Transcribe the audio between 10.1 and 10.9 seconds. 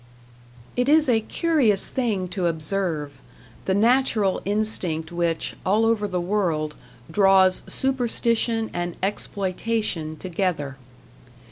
together.